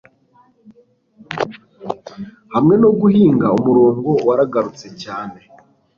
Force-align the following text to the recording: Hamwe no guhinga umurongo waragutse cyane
Hamwe 2.53 2.75
no 2.81 2.89
guhinga 2.99 3.47
umurongo 3.57 4.09
waragutse 4.27 4.87
cyane 5.01 5.39